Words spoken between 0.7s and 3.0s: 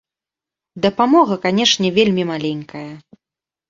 Дапамога, канешне, вельмі маленькая.